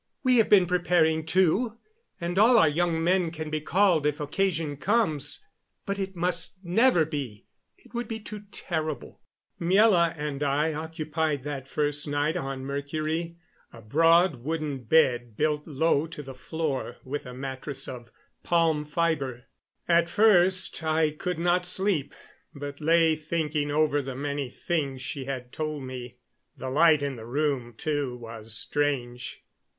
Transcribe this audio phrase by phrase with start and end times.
[0.23, 1.77] "We have been preparing, too,
[2.19, 5.45] and all our young men can be called if occasion comes.
[5.85, 7.45] But that must never be.
[7.77, 9.21] It would be too terrible."
[9.61, 13.37] Miela and I occupied, that first night on Mercury,
[13.71, 18.11] a broad wooden bed built low to the floor, with a mattress of
[18.41, 19.43] palm fiber.
[19.87, 22.15] At first I could not sleep,
[22.55, 26.17] but lay thinking over the many things she had told me.
[26.57, 29.43] The light in the room, too, was strange.